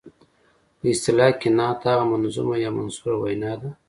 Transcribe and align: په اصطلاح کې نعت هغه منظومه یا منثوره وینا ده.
په 0.79 0.85
اصطلاح 0.93 1.31
کې 1.39 1.49
نعت 1.57 1.79
هغه 1.89 2.05
منظومه 2.11 2.55
یا 2.63 2.69
منثوره 2.77 3.17
وینا 3.19 3.53
ده. 3.61 3.69